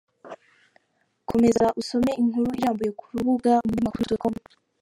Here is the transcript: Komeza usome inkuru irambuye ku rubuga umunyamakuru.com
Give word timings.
Komeza 1.29 1.65
usome 1.81 2.11
inkuru 2.21 2.49
irambuye 2.59 2.91
ku 2.99 3.05
rubuga 3.15 3.51
umunyamakuru.com 3.65 4.33